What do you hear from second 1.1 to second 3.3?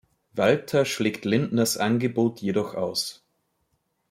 Lindners Angebot jedoch aus.